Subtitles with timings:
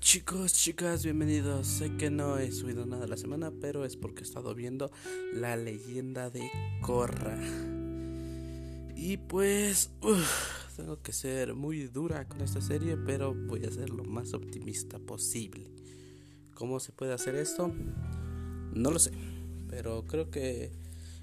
[0.00, 1.66] Chicos, chicas, bienvenidos.
[1.66, 4.90] Sé que no he subido nada la semana, pero es porque he estado viendo
[5.32, 6.50] la leyenda de
[6.82, 7.38] Korra.
[8.94, 9.90] Y pues,
[10.76, 14.98] tengo que ser muy dura con esta serie, pero voy a ser lo más optimista
[14.98, 15.70] posible.
[16.54, 17.72] ¿Cómo se puede hacer esto?
[18.74, 19.12] No lo sé,
[19.68, 20.72] pero creo que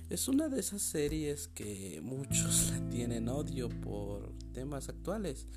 [0.09, 5.47] es una de esas series que muchos tienen odio por temas actuales.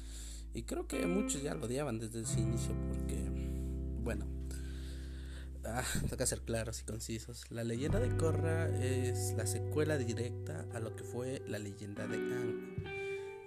[0.55, 3.17] Y creo que muchos ya lo odiaban desde ese inicio porque,
[4.03, 4.27] bueno,
[5.67, 7.51] ah, toca ser claros y concisos.
[7.51, 12.17] La leyenda de Korra es la secuela directa a lo que fue la leyenda de
[12.17, 12.97] Aang.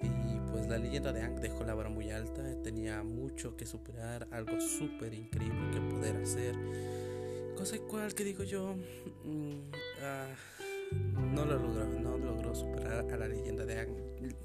[0.02, 4.28] Y pues la leyenda de Aang dejó la vara muy alta, tenía mucho que superar,
[4.32, 6.56] algo súper increíble que poder hacer.
[7.58, 8.76] Cosa cual que digo yo,
[9.26, 10.28] mm, ah,
[11.34, 13.96] no lo logró, no logró superar a la leyenda de Aang.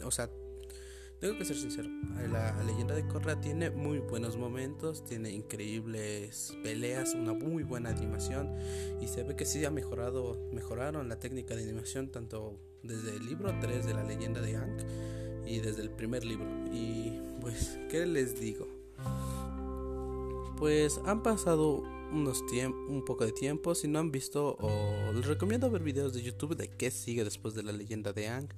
[0.05, 0.28] O sea,
[1.25, 1.89] tengo que ser sincero,
[2.30, 8.50] la leyenda de Korra tiene muy buenos momentos, tiene increíbles peleas, una muy buena animación
[9.00, 13.25] y se ve que sí ha mejorado, mejoraron la técnica de animación tanto desde el
[13.25, 14.77] libro 3 de la leyenda de Aang
[15.47, 16.47] y desde el primer libro.
[16.70, 18.69] Y pues, ¿qué les digo?
[20.58, 22.44] Pues han pasado unos
[22.88, 23.74] un poco de tiempo.
[23.74, 27.54] Si no han visto, o les recomiendo ver videos de YouTube de qué sigue después
[27.54, 28.48] de la leyenda de Ang,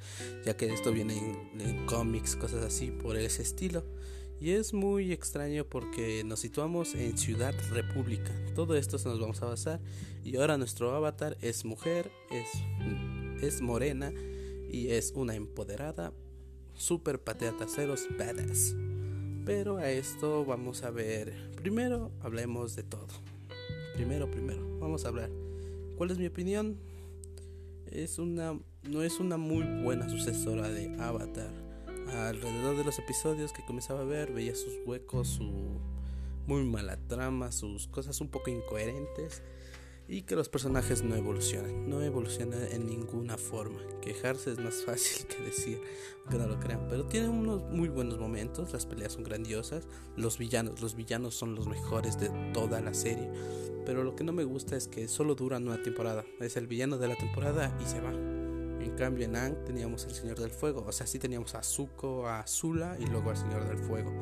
[0.45, 1.17] ya que esto viene
[1.59, 3.85] en, cómics, cosas así por ese estilo.
[4.39, 8.31] Y es muy extraño porque nos situamos en Ciudad República.
[8.55, 9.81] Todo esto se nos vamos a basar.
[10.25, 14.13] Y ahora nuestro avatar es mujer, es, es morena
[14.71, 16.13] y es una empoderada,
[16.75, 18.75] super patea taceros, badass.
[19.47, 21.33] Pero a esto vamos a ver.
[21.57, 23.26] Primero hablemos de todo
[23.97, 25.31] primero, primero, vamos a hablar.
[25.97, 26.77] ¿Cuál es mi opinión?
[27.87, 31.51] Es una, no es una muy buena sucesora de Avatar.
[32.13, 35.51] Alrededor de los episodios que comenzaba a ver, veía sus huecos, su
[36.47, 39.43] muy mala trama, sus cosas un poco incoherentes
[40.09, 43.81] y que los personajes no evolucionan, no evolucionan en ninguna forma.
[44.01, 45.81] Quejarse es más fácil que decir,
[46.31, 49.87] que no lo crean, pero tienen unos muy buenos momentos, las peleas son grandiosas,
[50.17, 53.31] los villanos, los villanos son los mejores de toda la serie,
[53.85, 56.99] pero lo que no me gusta es que solo duran una temporada, es el villano
[56.99, 58.13] de la temporada y se va.
[58.13, 62.29] En cambio en Ang teníamos el Señor del Fuego, o sea, sí teníamos a Zuko,
[62.29, 64.13] a Zula y luego al Señor del Fuego.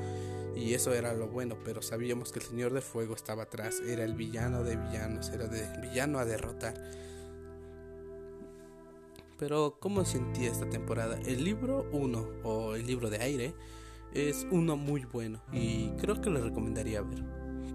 [0.56, 4.04] Y eso era lo bueno, pero sabíamos que el Señor de Fuego estaba atrás, era
[4.04, 6.74] el villano de villanos, era el villano a derrotar.
[9.38, 11.18] Pero ¿cómo sentí esta temporada?
[11.26, 13.54] El libro 1 o el libro de aire
[14.12, 17.24] es uno muy bueno y creo que lo recomendaría ver.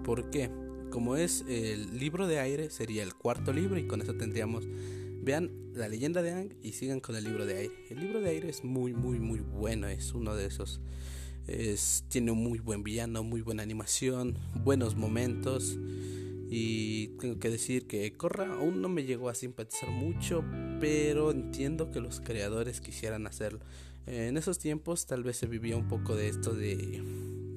[0.04, 0.50] ¿Por qué?
[0.90, 4.66] Como es el libro de aire, sería el cuarto libro y con eso tendríamos
[5.22, 7.74] vean la leyenda de Ang y sigan con el libro de aire.
[7.90, 10.80] El libro de aire es muy muy muy bueno, es uno de esos
[12.10, 15.78] tiene un muy buen villano, muy buena animación, buenos momentos.
[16.52, 20.44] Y tengo que decir que Corra aún no me llegó a simpatizar mucho,
[20.80, 23.60] pero entiendo que los creadores quisieran hacerlo.
[24.08, 27.04] En esos tiempos tal vez se vivía un poco de esto de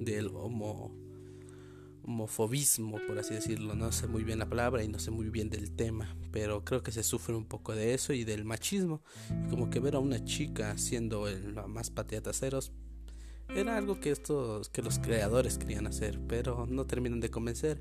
[0.05, 0.93] del homo,
[2.03, 3.75] homofobismo, por así decirlo.
[3.75, 6.83] No sé muy bien la palabra y no sé muy bien del tema, pero creo
[6.83, 9.03] que se sufre un poco de eso y del machismo.
[9.49, 12.73] Como que ver a una chica siendo el más pateataceros
[13.55, 17.81] era algo que estos que los creadores querían hacer, pero no terminan de convencer.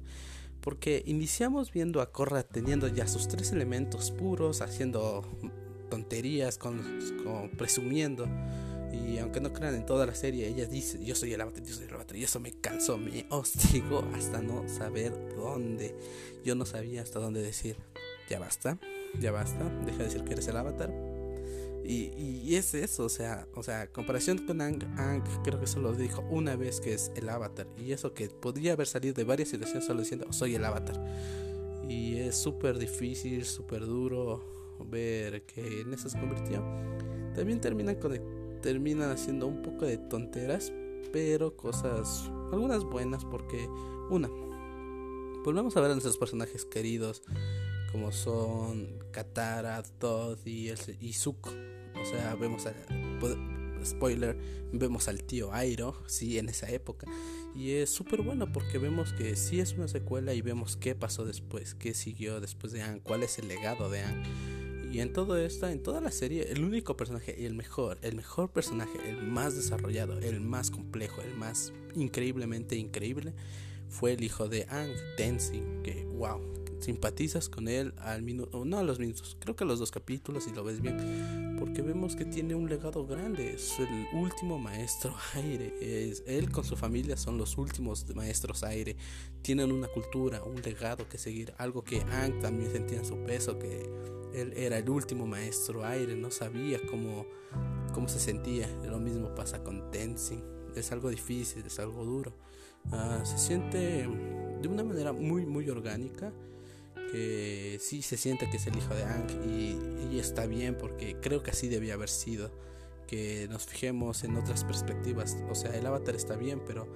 [0.62, 5.26] Porque iniciamos viendo a Korra teniendo ya sus tres elementos puros, haciendo
[5.90, 6.82] tonterías, con,
[7.58, 8.28] presumiendo.
[8.92, 11.74] Y aunque no crean en toda la serie, ella dice, yo soy el avatar, yo
[11.74, 12.16] soy el avatar.
[12.18, 15.96] Y eso me cansó, me hostigó hasta no saber dónde.
[16.44, 17.78] Yo no sabía hasta dónde decir,
[18.30, 18.78] ya basta,
[19.20, 20.94] ya basta, deja de decir que eres el avatar,
[21.84, 26.24] y, es eso, o sea, o sea, comparación con Ang, Ang creo que solo dijo
[26.30, 27.68] una vez que es el avatar.
[27.78, 31.00] Y eso que podría haber salido de varias situaciones solo diciendo soy el avatar.
[31.90, 34.44] Y es súper difícil, súper duro
[34.90, 36.64] ver que en eso se convirtió.
[37.36, 38.20] También terminan, con,
[38.62, 40.72] terminan haciendo un poco de tonteras,
[41.12, 43.68] pero cosas, algunas buenas, porque
[44.10, 44.30] una,
[45.44, 47.24] volvemos a ver a nuestros personajes queridos
[47.92, 51.52] como son Katara, Todd y, el, y Zuko.
[52.02, 52.74] O sea, vemos a,
[53.86, 54.38] spoiler,
[54.72, 57.08] vemos al tío Airo, sí, en esa época.
[57.56, 61.26] Y es súper bueno porque vemos que sí es una secuela y vemos qué pasó
[61.26, 64.24] después, qué siguió después de Anne, cuál es el legado de Anne.
[64.92, 68.16] Y en todo esto, en toda la serie, el único personaje y el mejor, el
[68.16, 73.34] mejor personaje, el más desarrollado, el más complejo, el más increíblemente increíble,
[73.88, 76.42] fue el hijo de Ang, Tenzin, que wow,
[76.82, 80.48] simpatizas con él al minuto, no a los minutos, creo que a los dos capítulos
[80.48, 85.16] y lo ves bien, porque vemos que tiene un legado grande, es el último maestro
[85.36, 85.74] aire,
[86.26, 88.96] él con su familia son los últimos maestros aire,
[89.42, 93.58] tienen una cultura, un legado que seguir, algo que Ang también sentía en su peso,
[93.58, 93.90] que
[94.34, 97.26] él era el último maestro aire, no sabía cómo,
[97.94, 100.44] cómo se sentía, lo mismo pasa con Tenzin,
[100.76, 102.34] es algo difícil, es algo duro.
[102.92, 104.08] Ah, se siente
[104.62, 106.34] de una manera muy muy orgánica
[107.12, 111.42] que sí se siente que es el hijo de Ang y, está bien porque creo
[111.42, 112.52] que así debía haber sido
[113.08, 116.88] que nos fijemos en otras perspectivas o sea el avatar está bien pero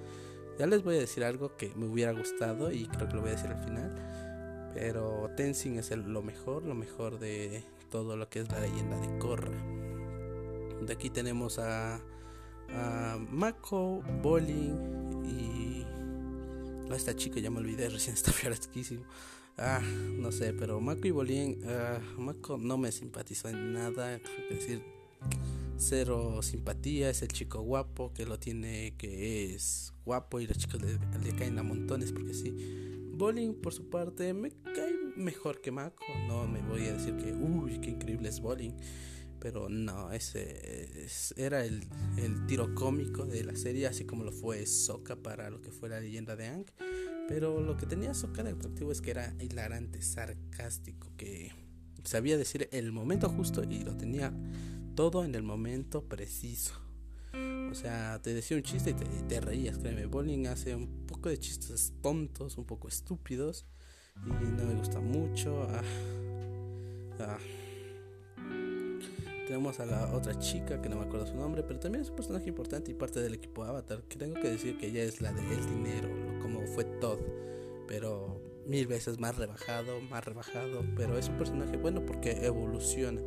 [0.60, 3.30] ya les voy a decir algo que me hubiera gustado y creo que lo voy
[3.30, 8.40] a decir al final pero Tenzin es lo mejor lo mejor de todo lo que
[8.40, 9.50] es la leyenda de Korra
[10.82, 12.00] de aquí tenemos a,
[13.30, 15.86] Mako Bowling y
[16.94, 19.04] esta chica ya me olvidé, recién está fresquísimo.
[19.58, 24.22] Ah, no sé, pero Mako y Bolín, uh, Mako no me simpatizó en nada, es
[24.50, 24.82] decir,
[25.78, 30.82] cero simpatía, es el chico guapo que lo tiene, que es guapo y los chicos
[30.82, 32.54] le, caen a montones porque sí.
[33.14, 37.32] Bowling, por su parte, me cae mejor que Mako, no me voy a decir que,
[37.32, 38.74] uy, qué increíble es Bowling
[39.38, 41.06] pero no, ese
[41.36, 41.86] era el,
[42.16, 45.88] el, tiro cómico de la serie, así como lo fue Soka para lo que fue
[45.88, 46.66] la leyenda de Ang.
[47.28, 51.52] Pero lo que tenía Soka de atractivo es que era hilarante, sarcástico, que
[52.04, 54.32] sabía decir el momento justo y lo tenía
[54.94, 56.74] todo en el momento preciso.
[57.70, 60.06] O sea, te decía un chiste y te, reías, créeme.
[60.06, 63.66] Bowling hace un poco de chistes tontos, un poco estúpidos
[64.24, 65.66] y no me gusta mucho.
[65.68, 65.82] Ah,
[67.20, 67.38] ah
[69.46, 72.16] tenemos a la otra chica que no me acuerdo su nombre, pero también es un
[72.16, 74.02] personaje importante y parte del equipo Avatar.
[74.02, 76.08] Que tengo que decir que ella es la del dinero,
[76.46, 77.18] como fue Todd,
[77.88, 80.84] pero mil veces más rebajado, más rebajado.
[80.96, 83.20] Pero es un personaje bueno porque evoluciona.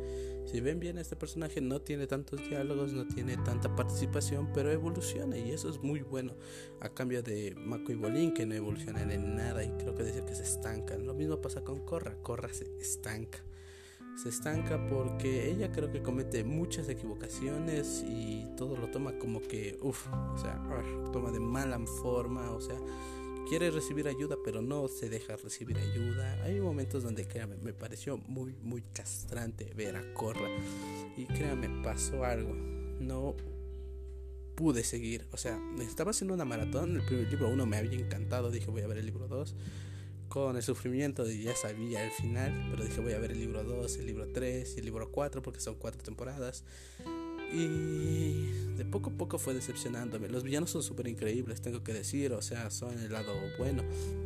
[0.46, 5.36] Si ven bien, este personaje no tiene tantos diálogos, no tiene tanta participación, pero evoluciona
[5.36, 6.34] y eso es muy bueno.
[6.80, 10.24] A cambio de Mako y Bolin, que no evolucionan en nada y creo que decir
[10.24, 11.06] que se estancan.
[11.06, 13.44] Lo mismo pasa con Korra, Korra se estanca
[14.16, 19.78] se estanca porque ella creo que comete muchas equivocaciones y todo lo toma como que,
[19.82, 20.60] uff, o sea,
[21.12, 22.76] toma de mala forma, o sea,
[23.48, 26.42] quiere recibir ayuda pero no se deja recibir ayuda.
[26.44, 30.48] Hay momentos donde, créame, me pareció muy, muy castrante ver a Corra
[31.16, 33.34] y créame, pasó algo, no
[34.54, 38.50] pude seguir, o sea, estaba haciendo una maratón, el primer libro uno me había encantado,
[38.50, 39.56] dije voy a ver el libro 2
[40.30, 43.64] con el sufrimiento de ya sabía el final, pero dije voy a ver el libro
[43.64, 46.64] 2, el libro 3 y el libro 4 porque son cuatro temporadas.
[47.52, 48.46] Y
[48.76, 50.28] de poco a poco fue decepcionándome.
[50.28, 53.82] Los villanos son súper increíbles, tengo que decir, o sea, son el lado bueno.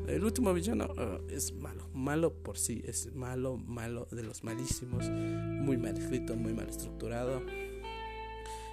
[0.07, 5.09] El último villano uh, es malo, malo por sí, es malo, malo de los malísimos,
[5.09, 7.41] muy mal escrito, muy mal estructurado.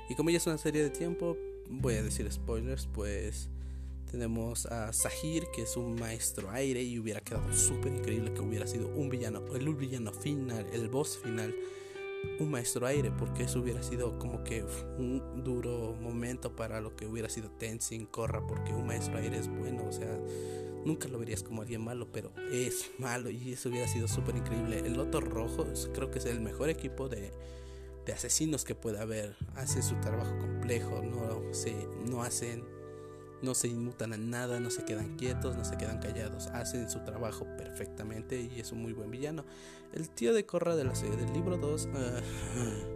[0.10, 1.38] Y como ya es una serie de tiempo,
[1.69, 3.50] voy a decir spoilers, pues
[4.11, 8.67] tenemos a Sahir, que es un maestro aire y hubiera quedado súper increíble que hubiera
[8.67, 11.55] sido un villano, el villano final, el boss final,
[12.39, 14.63] un maestro aire, porque eso hubiera sido como que
[14.97, 19.47] un duro momento para lo que hubiera sido Tenzin Korra, porque un maestro aire es
[19.47, 20.19] bueno, o sea,
[20.85, 24.79] nunca lo verías como alguien malo, pero es malo y eso hubiera sido súper increíble.
[24.79, 27.31] El Loto Rojo creo que es el mejor equipo de,
[28.05, 31.73] de asesinos que pueda haber, hacen su trabajo complejo, no, se,
[32.09, 32.81] no hacen
[33.42, 37.00] no se inmutan a nada, no se quedan quietos, no se quedan callados, hacen su
[37.00, 39.45] trabajo perfectamente y es un muy buen villano.
[39.94, 42.19] El tío de Corra de la serie del libro 2, ah,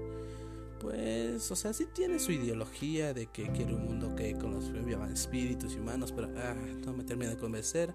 [0.80, 4.72] pues, o sea, sí tiene su ideología de que quiere un mundo que con los
[5.12, 7.94] espíritus humanos, pero ah, no me termina de convencer.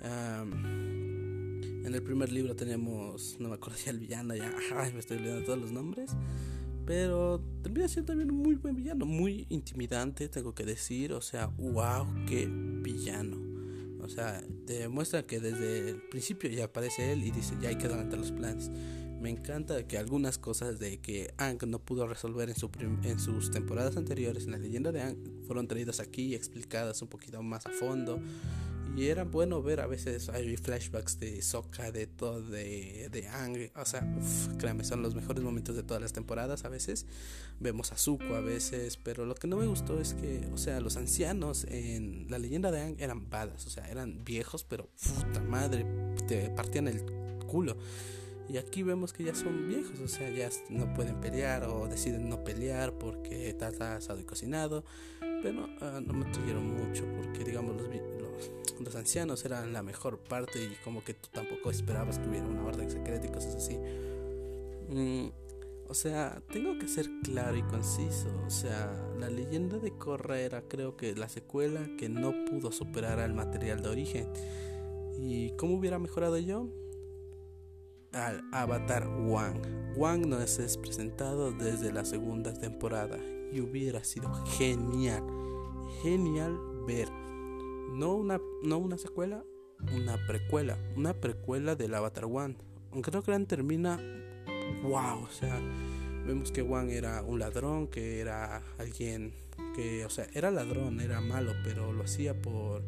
[0.00, 4.50] en el primer libro tenemos, no me acuerdo si el villano, ya
[4.94, 6.12] me estoy olvidando todos los nombres.
[6.86, 11.12] Pero termina siendo también un muy buen villano, muy intimidante, tengo que decir.
[11.12, 13.36] O sea, wow, qué villano.
[14.02, 17.76] O sea, te demuestra que desde el principio ya aparece él y dice, ya hay
[17.76, 18.70] que adelantar los planes.
[19.20, 22.68] Me encanta que algunas cosas de que Ang no pudo resolver en, su
[23.04, 25.16] en sus temporadas anteriores en la leyenda de Ang
[25.46, 28.20] fueron traídas aquí y explicadas un poquito más a fondo.
[28.94, 33.70] Y era bueno ver a veces hay flashbacks de Sokka, de todo, de, de Ang.
[33.74, 34.06] O sea,
[34.58, 36.66] créanme, son los mejores momentos de todas las temporadas.
[36.66, 37.06] A veces
[37.58, 38.98] vemos a Zuko, a veces.
[38.98, 42.70] Pero lo que no me gustó es que, o sea, los ancianos en la leyenda
[42.70, 43.66] de Ang eran badas.
[43.66, 45.86] O sea, eran viejos, pero puta madre,
[46.28, 47.02] te partían el
[47.46, 47.78] culo.
[48.48, 52.28] Y aquí vemos que ya son viejos, o sea, ya no pueden pelear o deciden
[52.28, 54.84] no pelear porque está asado y cocinado.
[55.42, 57.88] Pero ah, no me tuvieron mucho porque, digamos, los,
[58.80, 62.64] los ancianos eran la mejor parte y como que tú tampoco esperabas que hubiera una
[62.64, 63.78] orden secreta y cosas así.
[64.88, 65.28] Mm,
[65.88, 68.28] o sea, tengo que ser claro y conciso.
[68.46, 73.20] O sea, la leyenda de Korra era creo que la secuela que no pudo superar
[73.20, 74.28] al material de origen.
[75.18, 76.68] ¿Y cómo hubiera mejorado yo?
[78.12, 79.60] Al avatar Wang.
[79.96, 83.18] Wang nos es presentado desde la segunda temporada
[83.52, 85.22] y hubiera sido genial,
[86.02, 87.21] genial ver
[87.92, 89.44] no una, no una secuela,
[89.94, 92.56] una precuela, una precuela del Avatar One.
[92.92, 94.00] Aunque no crean, termina
[94.82, 95.60] wow, o sea,
[96.26, 99.32] vemos que Wang era un ladrón, que era alguien
[99.74, 102.82] que, o sea, era ladrón, era malo, pero lo hacía por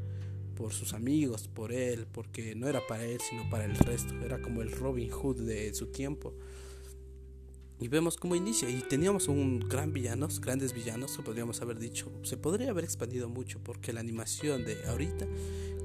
[0.54, 4.40] por sus amigos, por él, porque no era para él, sino para el resto, era
[4.40, 6.32] como el Robin Hood de su tiempo.
[7.84, 8.70] Y vemos cómo inicia.
[8.70, 12.10] Y teníamos un gran villanos, grandes villanos, podríamos haber dicho.
[12.22, 15.26] Se podría haber expandido mucho porque la animación de ahorita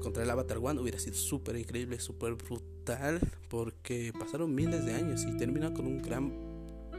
[0.02, 3.20] contra el Avatar One hubiera sido súper increíble, súper brutal.
[3.50, 6.32] Porque pasaron miles de años y termina con un gran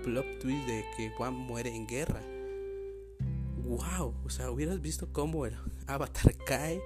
[0.04, 2.22] plot twist de que One muere en guerra.
[3.66, 4.14] ¡Wow!
[4.24, 5.56] O sea, hubieras visto cómo el
[5.88, 6.80] Avatar cae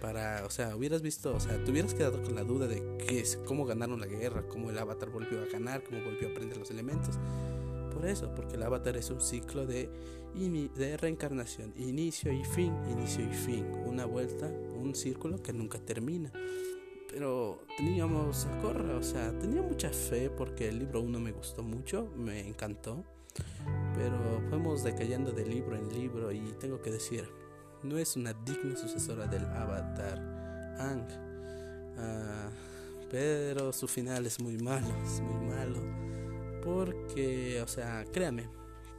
[0.00, 3.20] para, o sea, hubieras visto, o sea, te hubieras quedado con la duda de qué
[3.20, 6.56] es, cómo ganaron la guerra, cómo el avatar volvió a ganar, cómo volvió a aprender
[6.56, 7.18] los elementos.
[7.92, 9.90] Por eso, porque el avatar es un ciclo de,
[10.34, 16.32] de reencarnación, inicio y fin, inicio y fin, una vuelta, un círculo que nunca termina.
[17.10, 21.62] Pero teníamos a Corra, o sea, tenía mucha fe porque el libro 1 me gustó
[21.62, 23.02] mucho, me encantó,
[23.96, 27.28] pero fuimos decayendo de libro en libro y tengo que decir,
[27.82, 30.18] no es una digna sucesora del Avatar
[30.78, 31.06] Ang.
[31.96, 32.50] Ah,
[33.10, 35.80] pero su final es muy malo, es muy malo.
[36.62, 38.48] Porque, o sea, créame,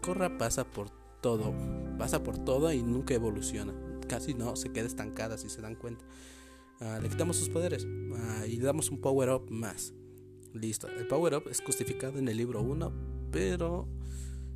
[0.01, 0.89] Korra pasa por
[1.21, 1.53] todo,
[1.97, 3.73] pasa por todo y nunca evoluciona.
[4.07, 6.03] Casi no, se queda estancada si se dan cuenta.
[6.79, 9.93] Ah, le quitamos sus poderes ah, y le damos un power up más.
[10.53, 13.87] Listo, el power up es justificado en el libro 1, pero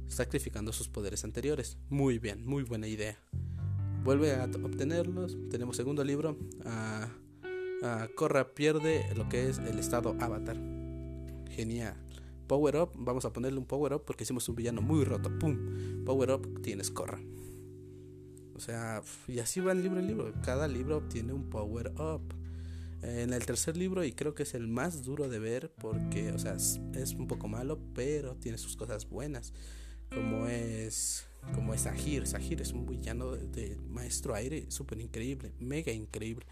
[0.07, 1.77] sacrificando sus poderes anteriores.
[1.89, 3.19] Muy bien, muy buena idea
[4.03, 5.37] vuelve a obtenerlos.
[5.49, 6.37] Tenemos segundo libro.
[6.65, 7.09] a
[8.15, 10.57] Corra pierde lo que es el estado avatar.
[11.49, 11.95] Genial.
[12.47, 15.31] Power up, vamos a ponerle un power up porque hicimos un villano muy roto.
[15.39, 16.03] ¡Pum!
[16.05, 17.19] Power up, tienes Corra.
[18.55, 20.33] O sea, y así va libro en libro.
[20.43, 22.21] Cada libro obtiene un power up.
[23.01, 26.39] En el tercer libro, y creo que es el más duro de ver porque, o
[26.39, 29.51] sea, es un poco malo, pero tiene sus cosas buenas.
[30.15, 32.25] Como es como es Sahir.
[32.27, 36.45] Sahir es un villano de, maestro aire súper increíble, mega increíble.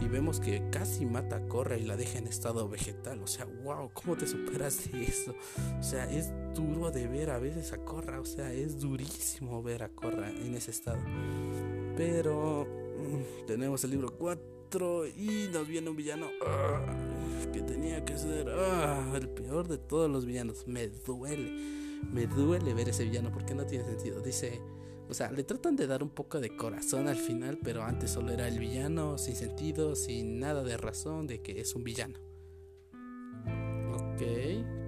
[0.00, 3.20] Y vemos que casi mata a Korra y la deja en estado vegetal.
[3.20, 5.34] O sea, wow, ¿cómo te superas de eso?
[5.78, 8.20] O sea, es duro de ver a veces a Korra.
[8.20, 11.02] O sea, es durísimo ver a Korra en ese estado.
[11.96, 16.80] Pero mm, tenemos el libro 4 y nos viene un villano ah,
[17.52, 20.66] que tenía que ser ah, el peor de todos los villanos.
[20.68, 24.20] Me duele me duele ver ese villano porque no tiene sentido.
[24.20, 24.60] Dice,
[25.08, 28.32] o sea, le tratan de dar un poco de corazón al final, pero antes solo
[28.32, 32.18] era el villano, sin sentido, sin nada de razón de que es un villano.
[33.92, 34.22] Ok,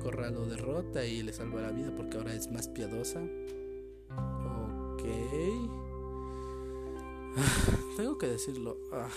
[0.03, 3.21] Corra lo derrota y le salva la vida porque ahora es más piadosa.
[4.11, 5.03] Ok.
[7.97, 8.79] tengo que decirlo.
[8.93, 9.09] Ah,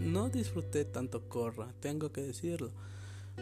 [0.00, 2.72] no disfruté tanto Corra, tengo que decirlo.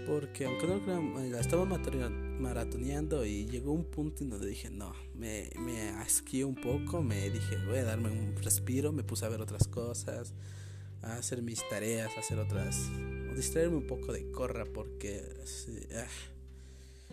[0.07, 5.51] Porque aunque no la estaba maratoneando y llegó un punto en donde dije, no, me,
[5.59, 9.41] me asqué un poco, me dije, voy a darme un respiro, me puse a ver
[9.41, 10.33] otras cosas,
[11.03, 12.89] a hacer mis tareas, a hacer otras,
[13.31, 15.23] o distraerme un poco de corra porque,
[15.97, 16.07] ah,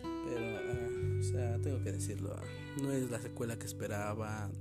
[0.03, 2.35] pero, ah, o sea, tengo que decirlo,
[2.81, 4.51] no es la secuela que esperaba,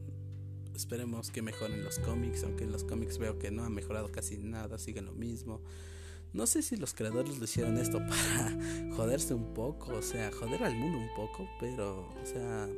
[0.75, 4.39] esperemos que mejoren los cómics, aunque en los cómics veo que no ha mejorado casi
[4.39, 5.61] nada, siguen lo mismo.
[6.33, 10.65] No sé si los creadores lo hicieron esto para joderse un poco, o sea, joder
[10.65, 12.69] al mundo un poco, pero, o sea,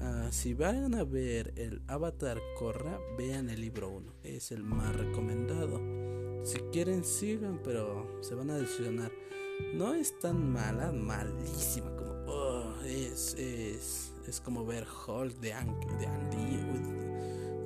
[0.00, 4.94] ah, si van a ver el Avatar Korra, vean el libro 1, es el más
[4.94, 5.80] recomendado.
[6.44, 9.10] Si quieren, sigan, pero se van a decepcionar.
[9.74, 16.06] No es tan mala, malísima como, oh, es, es, es como ver Hulk de, de
[16.06, 16.56] Andy,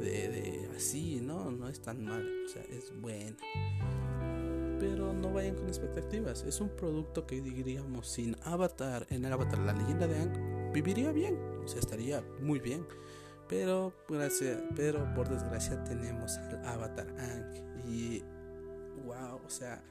[0.01, 3.37] de, de así, no, no es tan mal, o sea, es bueno
[4.81, 6.43] pero no vayan con expectativas.
[6.45, 11.13] Es un producto que diríamos sin Avatar, en el Avatar, la leyenda de Ang, viviría
[11.13, 12.87] bien, o sea, estaría muy bien.
[13.47, 18.23] Pero, gracias, pero por desgracia tenemos al Avatar Ang y
[19.05, 19.83] wow, o sea,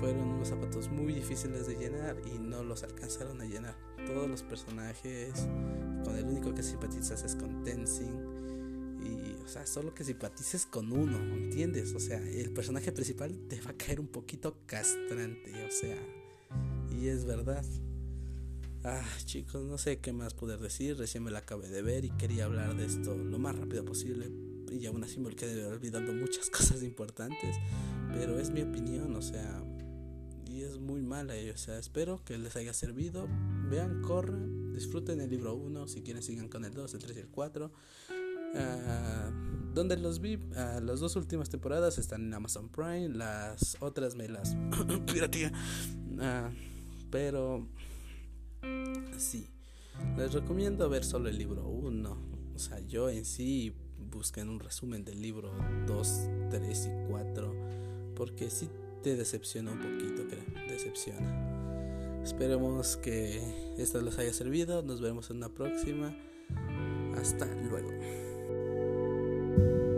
[0.00, 3.74] fueron unos zapatos muy difíciles de llenar y no los alcanzaron a llenar.
[4.06, 5.48] Todos los personajes,
[6.04, 8.33] con el único que simpatizas es con Tenzin
[9.44, 11.94] o sea, solo que simpatices con uno, ¿entiendes?
[11.94, 15.98] O sea, el personaje principal te va a caer un poquito castrante, o sea,
[16.90, 17.64] y es verdad.
[18.82, 22.10] Ah, chicos, no sé qué más poder decir, recién me la acabé de ver y
[22.10, 24.30] quería hablar de esto lo más rápido posible
[24.70, 27.56] y aún así me quedé olvidando muchas cosas importantes,
[28.12, 29.62] pero es mi opinión, o sea,
[30.46, 33.28] y es muy mala, o sea, espero que les haya servido,
[33.70, 37.20] vean, corran, disfruten el libro 1, si quieren sigan con el 2, el 3 y
[37.20, 37.72] el 4.
[38.56, 39.30] Ah,
[39.74, 44.28] donde los vi, uh, las dos últimas temporadas están en Amazon Prime, las otras me
[44.28, 44.56] las
[45.12, 45.48] pirateé.
[45.48, 46.50] Uh,
[47.10, 47.66] pero
[49.18, 49.48] sí,
[50.16, 52.18] les recomiendo ver solo el libro 1.
[52.54, 55.52] O sea, yo en sí busquen un resumen del libro
[55.86, 57.54] 2, 3 y 4,
[58.14, 58.68] porque sí
[59.02, 62.22] te decepciona un poquito, creo, decepciona.
[62.22, 63.42] Esperemos que
[63.76, 66.16] esto les haya servido, nos vemos en una próxima.
[67.16, 67.90] Hasta luego.
[69.56, 69.93] thank you